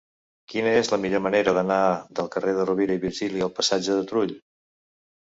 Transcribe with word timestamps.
Quina 0.51 0.69
és 0.77 0.87
la 0.93 0.97
millor 1.01 1.19
manera 1.25 1.53
d'anar 1.57 1.77
del 2.19 2.31
carrer 2.37 2.55
de 2.61 2.65
Rovira 2.71 2.97
i 3.01 3.03
Virgili 3.05 3.45
al 3.49 3.53
passeig 3.61 3.91
de 3.93 3.99
Turull? 4.13 4.33